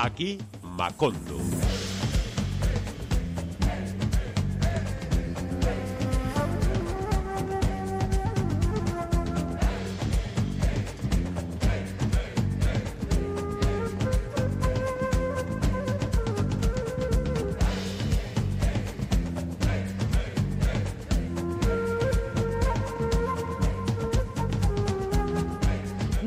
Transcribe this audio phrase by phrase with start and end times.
[0.00, 1.38] Aquí Macondo.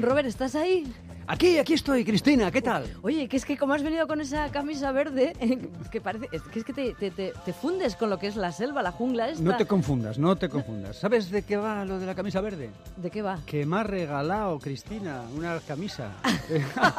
[0.02, 0.94] Robert, ¿estás ahí?
[1.32, 2.84] Aquí, aquí estoy, Cristina, ¿qué tal?
[3.04, 5.32] Oye, que es que como has venido con esa camisa verde,
[5.92, 8.52] que parece, que, es que te, te- te- te fundes con lo que es la
[8.52, 9.42] selva, la jungla esta.
[9.42, 10.98] No te confundas, no te confundas.
[10.98, 12.70] ¿Sabes de qué va lo de la camisa verde?
[12.98, 13.40] ¿De qué va?
[13.46, 16.12] Que me ha regalado, Cristina, una camisa.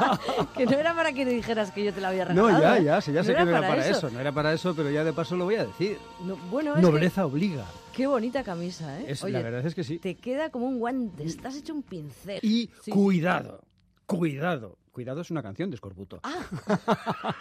[0.57, 2.77] que no era para que dijeras que yo te la había no, regalado.
[2.77, 2.85] ya, ¿eh?
[2.85, 3.99] ya, sí, ya sé que no era para eso.
[3.99, 4.11] eso.
[4.11, 5.99] no era para eso, pero ya de paso lo voy a decir.
[6.25, 7.67] No, bueno, es que- Nobleza obliga.
[7.93, 9.05] qué bonita camisa, ¿eh?
[9.09, 9.99] Es, Oye, la verdad es que sí.
[9.99, 12.39] te queda como un guante, estás hecho un pincel.
[12.41, 12.91] Y Sí.
[12.91, 13.61] cuidado,
[14.07, 14.79] cuidado.
[14.93, 16.21] Cuidado es una canción de Escorbuto.
[16.23, 17.35] Ah.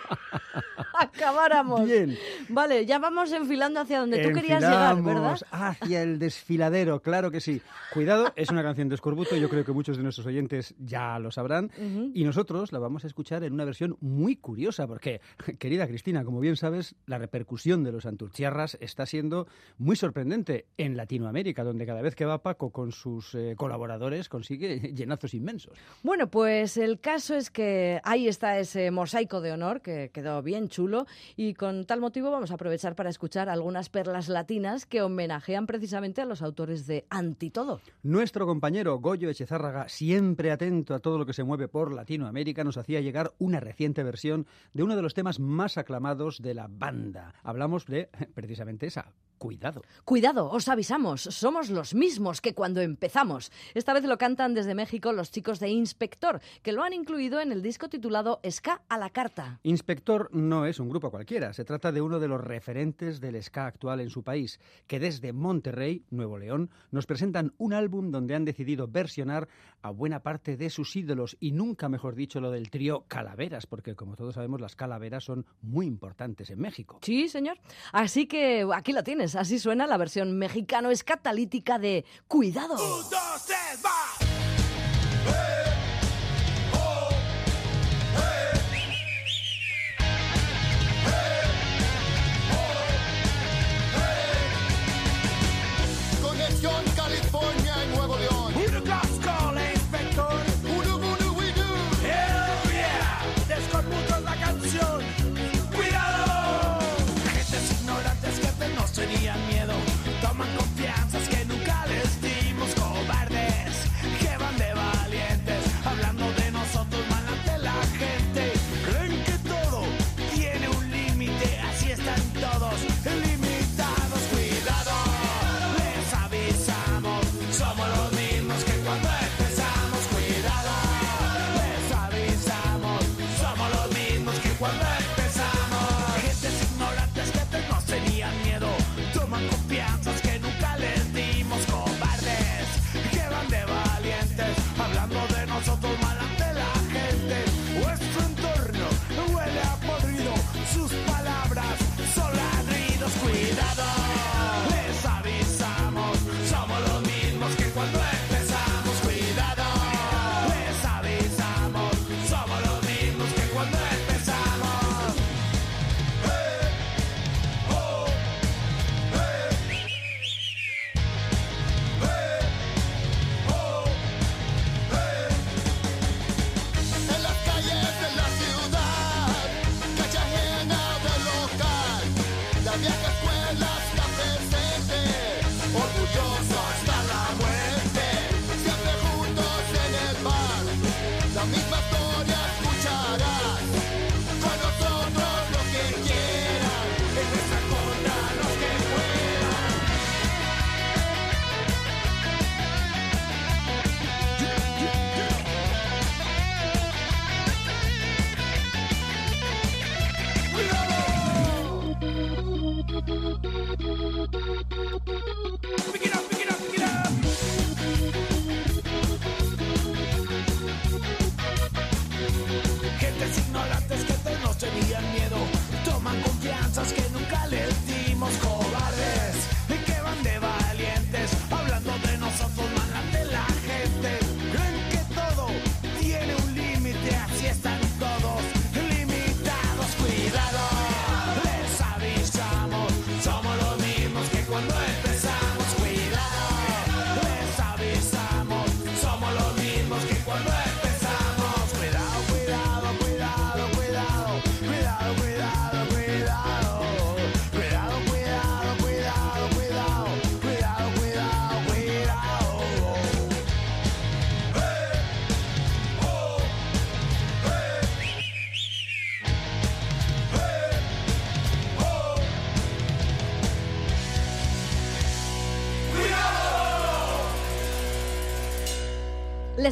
[1.00, 1.86] Acabáramos.
[1.86, 2.18] Bien.
[2.48, 5.38] Vale, ya vamos enfilando hacia donde tú querías llegar, ¿verdad?
[5.52, 7.62] Hacia el desfiladero, claro que sí.
[7.94, 11.32] Cuidado, es una canción de Escorbuto, yo creo que muchos de nuestros oyentes ya lo
[11.32, 11.72] sabrán.
[12.14, 15.20] Y nosotros la vamos a escuchar en una versión muy curiosa, porque,
[15.60, 19.48] querida Cristina, como bien sabes, la repercusión de los Anturchiarras está siendo
[19.78, 24.80] muy sorprendente en Latinoamérica, donde cada vez que va Paco con sus eh, colaboradores consigue
[24.94, 25.78] llenazos inmensos.
[26.04, 30.70] Bueno, pues el caso es que ahí está ese mosaico de honor que quedó bien
[30.70, 35.66] chulo y con tal motivo vamos a aprovechar para escuchar algunas perlas latinas que homenajean
[35.66, 37.82] precisamente a los autores de Antitodo.
[38.04, 42.78] Nuestro compañero Goyo Echezárraga, siempre atento a todo lo que se mueve por Latinoamérica, nos
[42.78, 47.34] hacía llegar una reciente versión de uno de los temas más aclamados de la banda.
[47.44, 49.82] Hablamos de precisamente esa, cuidado.
[50.06, 53.52] Cuidado, os avisamos, somos los mismos que cuando empezamos.
[53.74, 57.52] Esta vez lo cantan desde México los chicos de Inspector, que lo han incluido en
[57.52, 59.60] el disco titulado Ska a la carta.
[59.64, 63.66] Inspector no es un grupo cualquiera, se trata de uno de los referentes del ska
[63.66, 68.46] actual en su país, que desde Monterrey, Nuevo León, nos presentan un álbum donde han
[68.46, 69.48] decidido versionar
[69.82, 73.96] a buena parte de sus ídolos y nunca mejor dicho lo del trío Calaveras, porque
[73.96, 77.00] como todos sabemos las calaveras son muy importantes en México.
[77.02, 77.58] Sí, señor.
[77.92, 82.76] Así que aquí lo tienes, así suena la versión mexicano escatalítica de Cuidado.
[82.78, 84.01] Conexión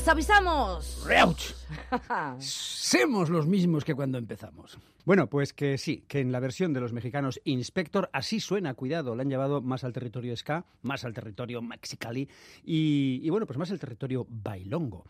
[0.09, 1.03] avisamos!
[1.05, 1.53] ¡Reuch!
[2.39, 4.77] Semos los mismos que cuando empezamos.
[5.05, 9.15] Bueno, pues que sí, que en la versión de los mexicanos Inspector así suena, cuidado,
[9.15, 12.27] la han llevado más al territorio ska, más al territorio mexicali
[12.63, 15.05] y, y bueno, pues más al territorio bailongo.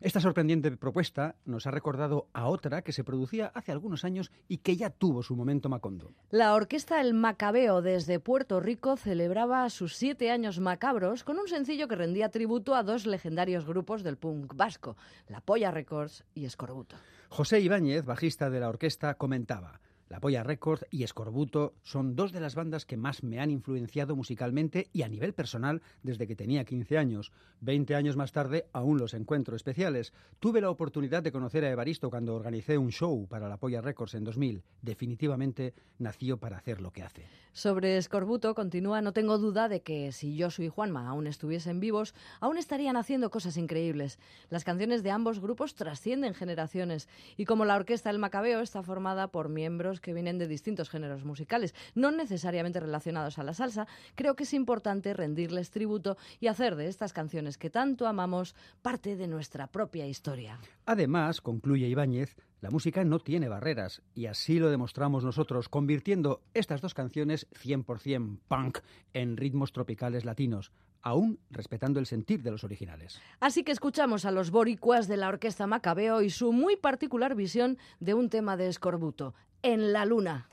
[0.00, 4.58] Esta sorprendente propuesta nos ha recordado a otra que se producía hace algunos años y
[4.58, 6.14] que ya tuvo su momento macondo.
[6.30, 11.86] La orquesta El Macabeo desde Puerto Rico celebraba sus siete años macabros con un sencillo
[11.86, 14.96] que rendía tributo a dos legendarios grupos del punk vasco,
[15.28, 16.96] La Polla Records y Escorbuto.
[17.28, 19.80] José Ibáñez, bajista de la orquesta, comentaba.
[20.10, 24.16] La Polla Records y Escorbuto son dos de las bandas que más me han influenciado
[24.16, 27.30] musicalmente y a nivel personal desde que tenía 15 años.
[27.60, 30.12] 20 años más tarde aún los encuentro especiales.
[30.40, 34.14] Tuve la oportunidad de conocer a Evaristo cuando organicé un show para La Polla Records
[34.14, 34.64] en 2000.
[34.82, 37.26] Definitivamente nació para hacer lo que hace.
[37.52, 42.14] Sobre Escorbuto continúa, no tengo duda de que si yo y Juanma aún estuviesen vivos,
[42.40, 44.18] aún estarían haciendo cosas increíbles.
[44.48, 49.28] Las canciones de ambos grupos trascienden generaciones y como la orquesta El Macabeo está formada
[49.28, 54.36] por miembros que vienen de distintos géneros musicales, no necesariamente relacionados a la salsa, creo
[54.36, 59.28] que es importante rendirles tributo y hacer de estas canciones que tanto amamos parte de
[59.28, 60.58] nuestra propia historia.
[60.86, 66.82] Además, concluye Ibáñez, la música no tiene barreras y así lo demostramos nosotros, convirtiendo estas
[66.82, 68.78] dos canciones 100% punk
[69.14, 70.70] en ritmos tropicales latinos,
[71.02, 73.20] aún respetando el sentir de los originales.
[73.40, 77.78] Así que escuchamos a los boricuas de la Orquesta Macabeo y su muy particular visión
[77.98, 80.48] de un tema de Escorbuto, En la Luna.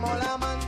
[0.00, 0.59] Quemo la manta,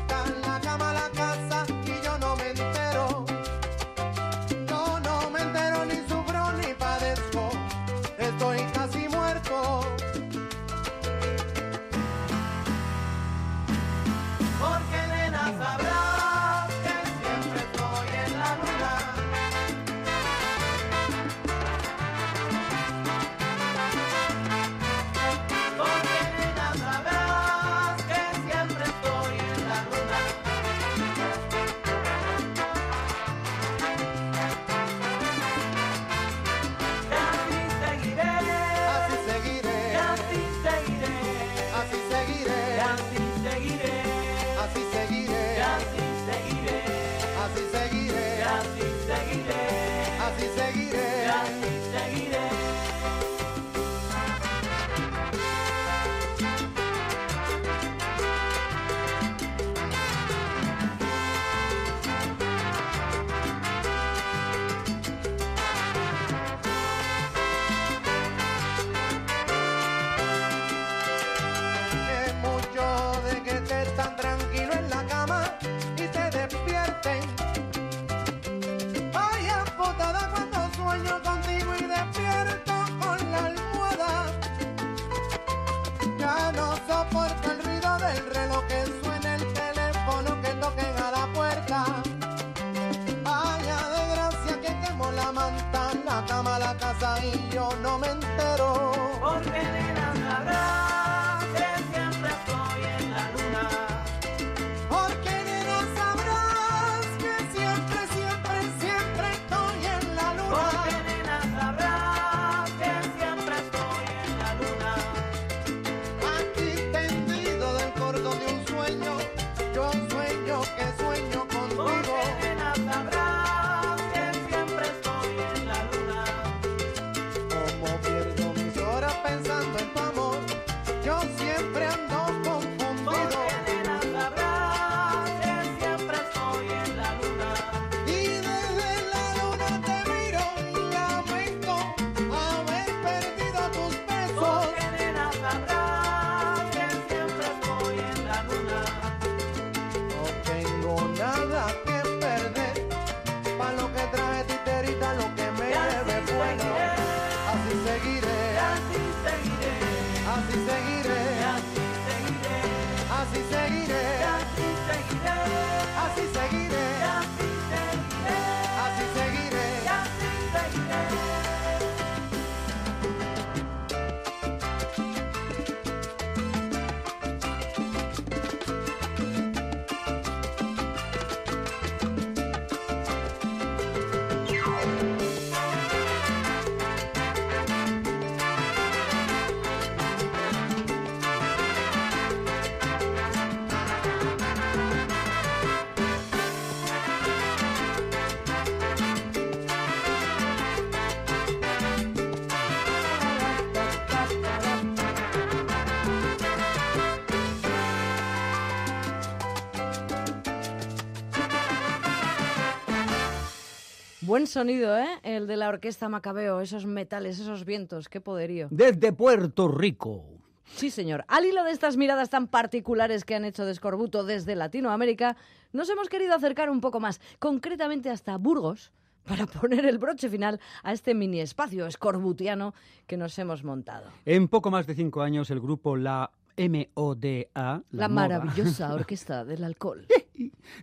[214.32, 215.08] Buen sonido, ¿eh?
[215.24, 218.68] El de la orquesta Macabeo, esos metales, esos vientos, qué poderío.
[218.70, 220.24] Desde Puerto Rico.
[220.64, 221.26] Sí, señor.
[221.28, 225.36] Al hilo de estas miradas tan particulares que han hecho de Escorbuto desde Latinoamérica,
[225.74, 228.90] nos hemos querido acercar un poco más, concretamente hasta Burgos,
[229.24, 232.72] para poner el broche final a este mini espacio escorbutiano
[233.06, 234.08] que nos hemos montado.
[234.24, 239.64] En poco más de cinco años, el grupo La MODA, La, Moda, maravillosa orquesta del
[239.64, 240.06] alcohol.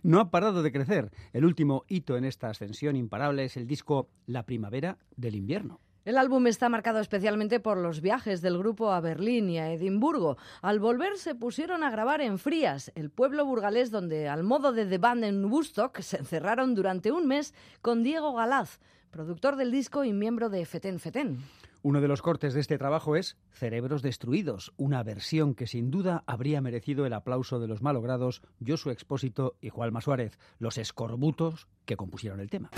[0.02, 1.10] no ha parado de crecer.
[1.32, 5.80] El último hito en esta ascensión imparable es el disco La Primavera del Invierno.
[6.06, 10.38] El álbum está marcado especialmente por los viajes del grupo a Berlín y a Edimburgo.
[10.62, 14.86] Al volver se pusieron a grabar en Frías, el pueblo burgalés donde, al modo de
[14.86, 20.02] The Band en Woodstock, se encerraron durante un mes con Diego Galaz, productor del disco
[20.02, 21.38] y miembro de Feten Feten.
[21.82, 26.24] Uno de los cortes de este trabajo es Cerebros Destruidos, una versión que sin duda
[26.26, 31.96] habría merecido el aplauso de los malogrados Josué Expósito y Juanma Suárez, los escorbutos que
[31.96, 32.70] compusieron el tema.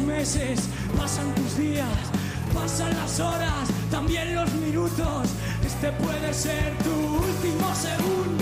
[0.00, 0.60] Meses,
[0.96, 1.88] pasan tus días,
[2.54, 5.28] pasan las horas, también los minutos.
[5.64, 8.37] Este puede ser tu último segundo.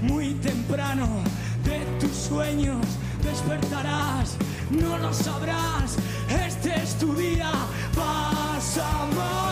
[0.00, 1.08] Muy temprano
[1.64, 2.86] de tus sueños
[3.22, 4.36] despertarás,
[4.70, 5.96] no lo sabrás,
[6.28, 7.50] este es tu día,
[7.96, 9.43] vas a morir.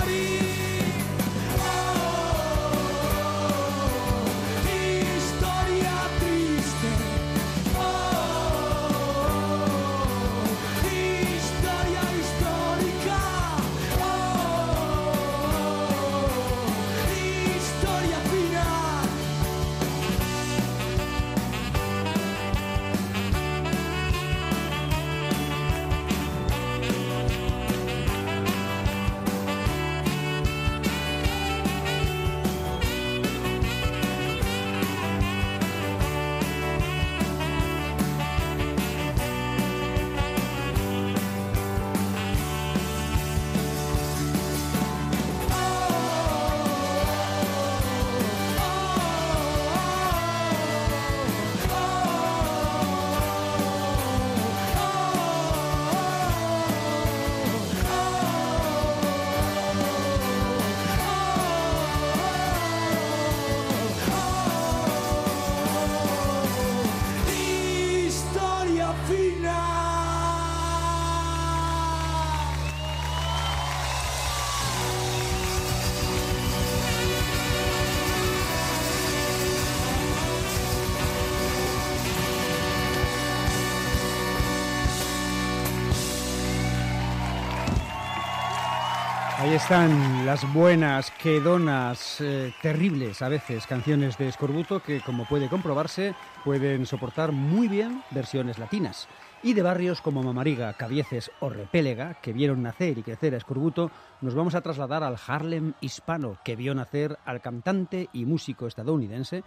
[89.52, 96.14] Están las buenas, quedonas, eh, terribles a veces canciones de Escorbuto que, como puede comprobarse,
[96.42, 99.08] pueden soportar muy bien versiones latinas.
[99.42, 103.90] Y de barrios como Mamariga, Cabieces o Repélega, que vieron nacer y crecer a Escorbuto,
[104.22, 109.44] nos vamos a trasladar al Harlem hispano, que vio nacer al cantante y músico estadounidense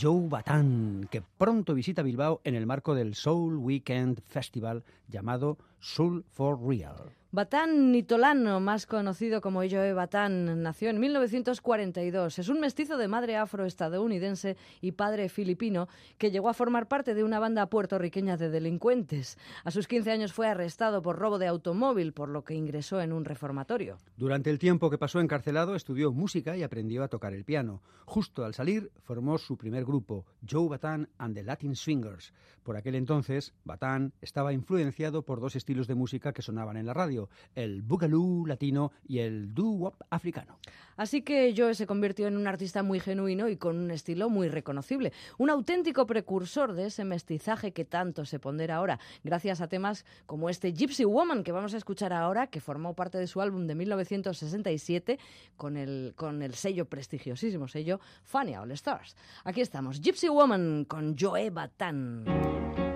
[0.00, 6.24] Joe Batán, que pronto visita Bilbao en el marco del Soul Weekend Festival llamado Soul
[6.30, 7.17] for Real.
[7.30, 12.38] Batán Nitolano, más conocido como Joe Batán, nació en 1942.
[12.38, 17.24] Es un mestizo de madre afroestadounidense y padre filipino que llegó a formar parte de
[17.24, 19.36] una banda puertorriqueña de delincuentes.
[19.64, 23.12] A sus 15 años fue arrestado por robo de automóvil, por lo que ingresó en
[23.12, 23.98] un reformatorio.
[24.16, 27.82] Durante el tiempo que pasó encarcelado estudió música y aprendió a tocar el piano.
[28.06, 32.32] Justo al salir formó su primer grupo, Joe Batán and the Latin Swingers.
[32.62, 36.94] Por aquel entonces, Batán estaba influenciado por dos estilos de música que sonaban en la
[36.94, 37.17] radio,
[37.54, 40.58] el boogaloo latino y el doo-wop africano.
[40.98, 44.48] Así que Joe se convirtió en un artista muy genuino y con un estilo muy
[44.48, 45.12] reconocible.
[45.38, 50.50] Un auténtico precursor de ese mestizaje que tanto se pondera ahora, gracias a temas como
[50.50, 53.76] este Gypsy Woman que vamos a escuchar ahora, que formó parte de su álbum de
[53.76, 55.20] 1967
[55.56, 59.16] con el, con el sello prestigiosísimo sello Fania All Stars.
[59.44, 62.87] Aquí estamos, Gypsy Woman con Joe Batan.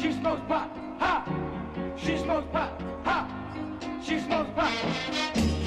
[0.00, 0.70] She smokes pot.
[1.00, 1.24] Ha!
[1.96, 2.80] She smokes pot.
[3.02, 3.98] Ha!
[4.00, 5.57] She smokes pot.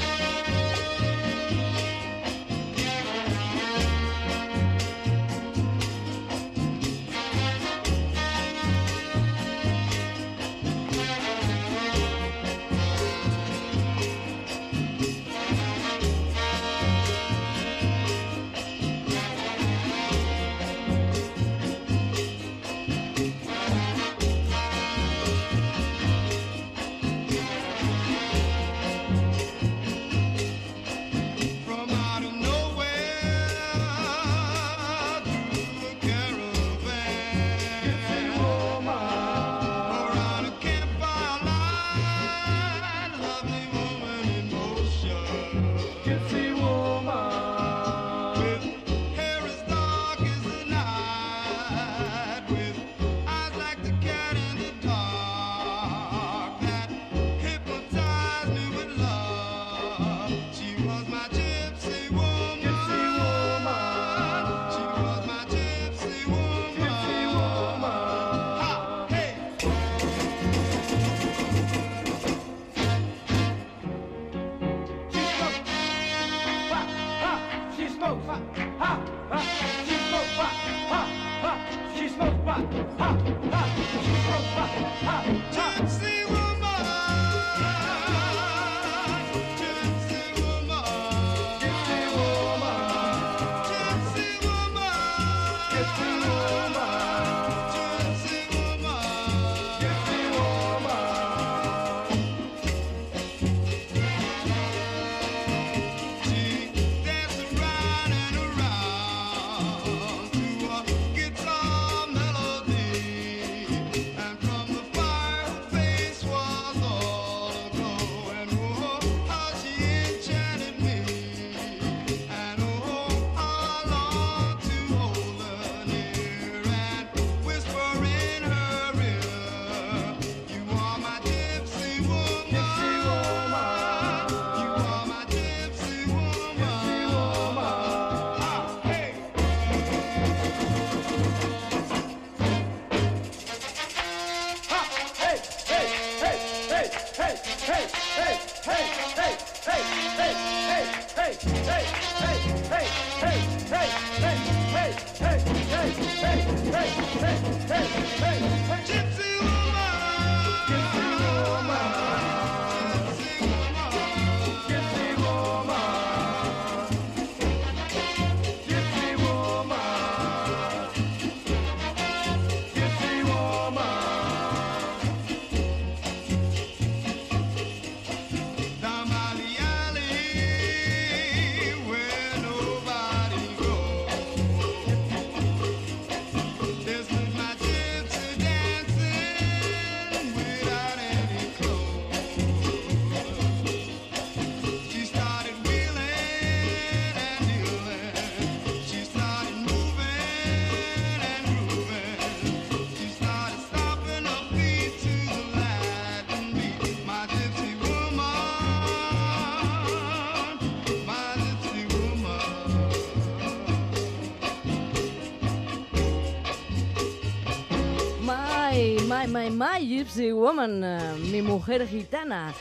[219.31, 222.53] My, my, Gypsy Woman, eh, mi mujer gitana.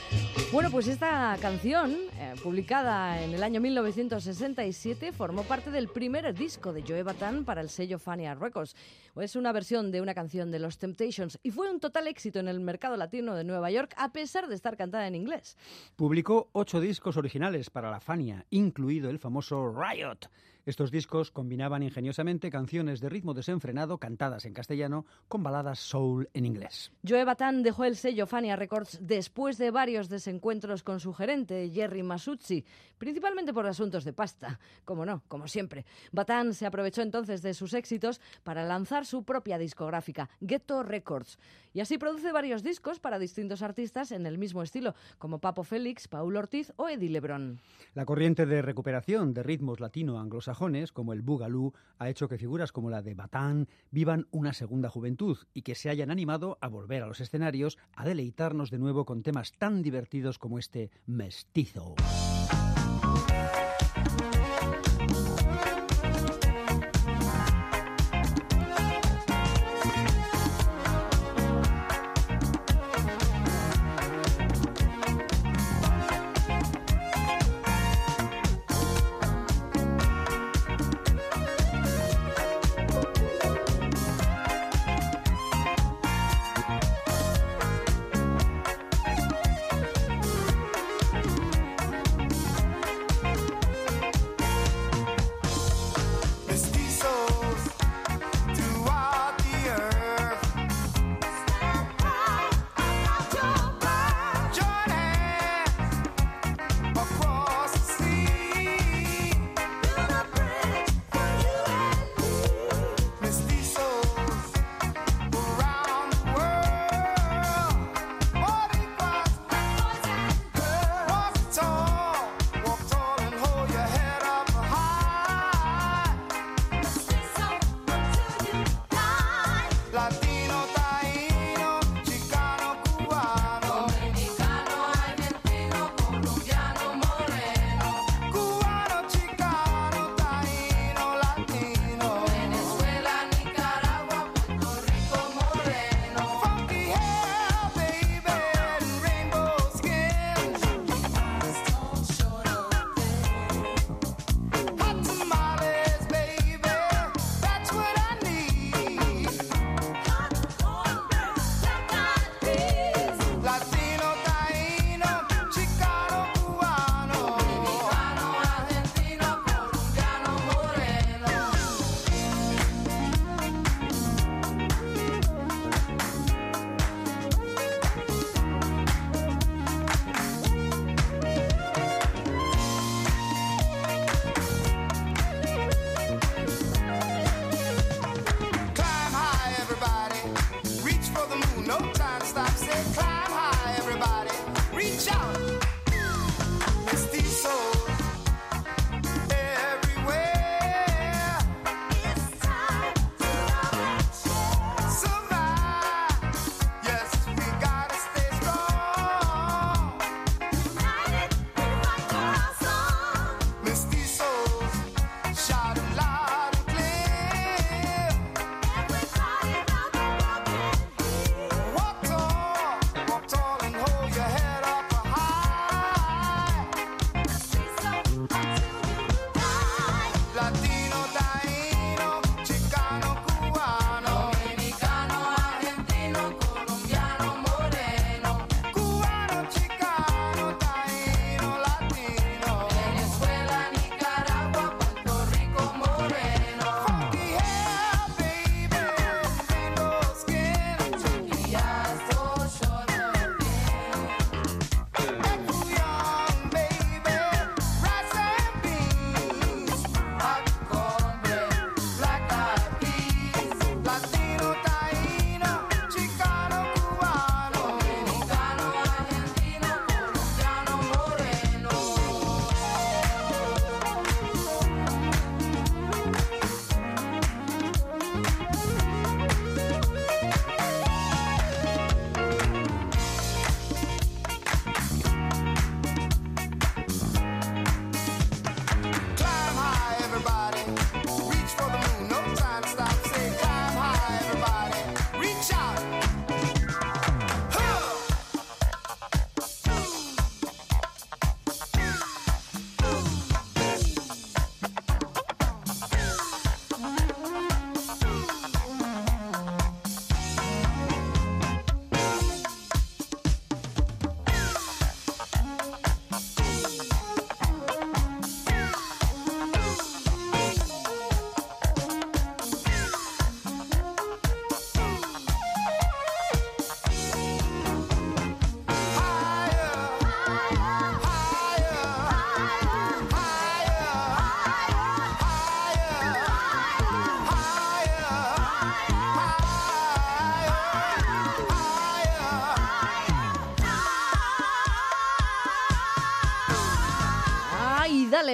[0.53, 6.73] Bueno, pues esta canción, eh, publicada en el año 1967, formó parte del primer disco
[6.73, 8.77] de Joe Batan para el sello Fania Records.
[9.17, 12.49] Es una versión de una canción de los Temptations y fue un total éxito en
[12.49, 15.57] el mercado latino de Nueva York, a pesar de estar cantada en inglés.
[15.97, 20.29] Publicó ocho discos originales para la Fania, incluido el famoso Riot.
[20.67, 26.45] Estos discos combinaban ingeniosamente canciones de ritmo desenfrenado cantadas en castellano con baladas soul en
[26.45, 26.93] inglés.
[27.07, 32.03] Joe Batan dejó el sello Fania Records después de varios desencuentros con su gerente, Jerry
[32.03, 32.65] Masucci,
[32.99, 34.61] principalmente por asuntos de pasta.
[34.85, 35.87] Como no, como siempre.
[36.13, 41.39] Batan se aprovechó entonces de sus éxitos para lanzar su propia discográfica, Ghetto Records.
[41.73, 46.09] Y así produce varios discos para distintos artistas en el mismo estilo, como Papo Félix,
[46.09, 47.61] Paul Ortiz o Eddie Lebron.
[47.95, 52.91] La corriente de recuperación de ritmos latino-anglosajones, como el boogaloo, ha hecho que figuras como
[52.91, 57.07] la de Batán vivan una segunda juventud y que se hayan animado a volver a
[57.07, 61.95] los escenarios a deleitarnos de nuevo con temas tan divertidos como este mestizo.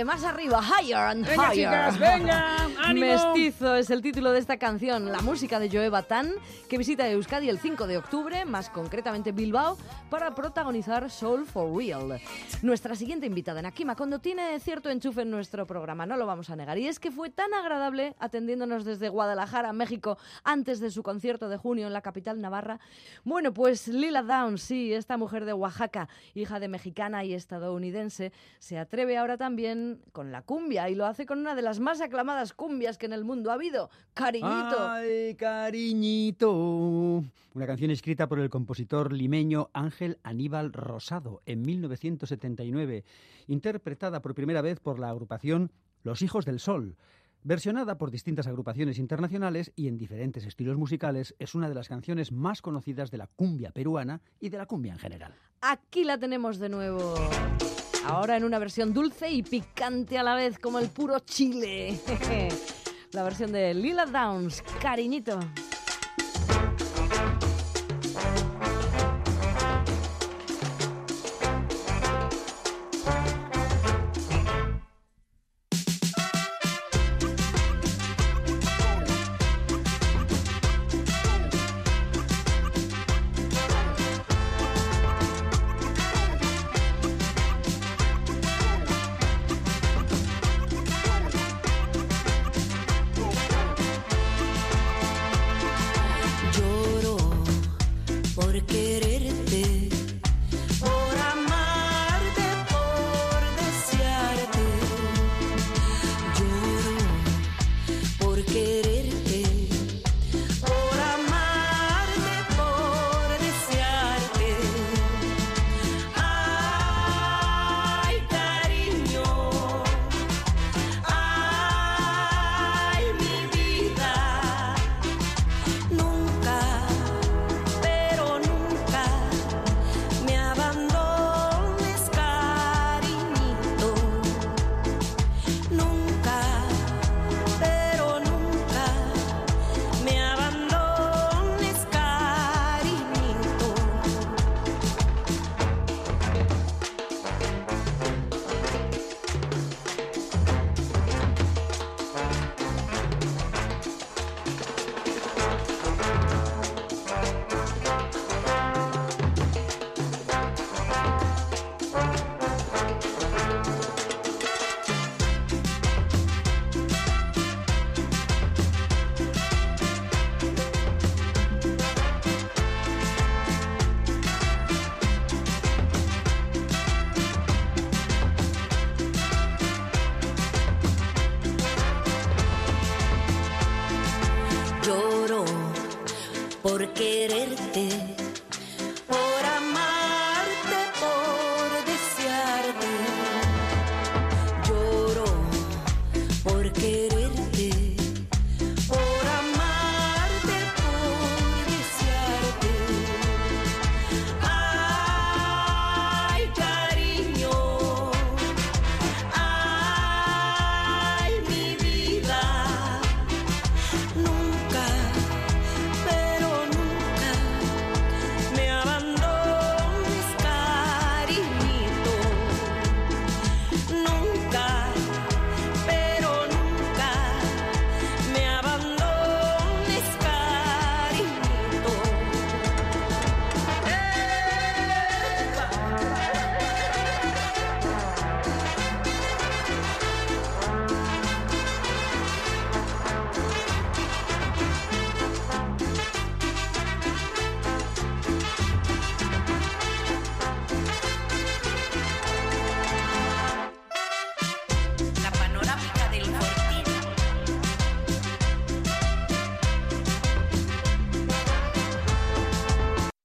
[0.07, 1.55] Más arriba, higher and Venga, higher.
[1.55, 6.31] chicas, venga, Mestizo es el título de esta canción, la música de Joe Batán,
[6.69, 9.77] que visita Euskadi el 5 de octubre, más concretamente Bilbao,
[10.09, 12.21] para protagonizar Soul for Real.
[12.63, 16.49] Nuestra siguiente invitada en Akima, cuando tiene cierto enchufe en nuestro programa, no lo vamos
[16.49, 21.03] a negar, y es que fue tan agradable atendiéndonos desde Guadalajara, México, antes de su
[21.03, 22.79] concierto de junio en la capital navarra.
[23.25, 28.79] Bueno, pues Lila Downs, sí, esta mujer de Oaxaca, hija de mexicana y estadounidense, se
[28.79, 32.53] atreve ahora también con la cumbia y lo hace con una de las más aclamadas
[32.53, 34.89] cumbias que en el mundo ha habido, Cariñito.
[34.89, 36.53] Ay, cariñito.
[37.55, 43.05] Una canción escrita por el compositor limeño Ángel Aníbal Rosado en 1979,
[43.49, 46.97] interpretada por primera vez por la agrupación Los Hijos del Sol.
[47.43, 52.31] Versionada por distintas agrupaciones internacionales y en diferentes estilos musicales, es una de las canciones
[52.31, 55.35] más conocidas de la cumbia peruana y de la cumbia en general.
[55.63, 57.15] Aquí la tenemos de nuevo.
[58.09, 61.99] Ahora en una versión dulce y picante a la vez, como el puro chile.
[63.13, 65.41] La versión de Lila Downs, cariñito.